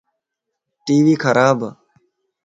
[0.85, 1.59] ٽي وي خراب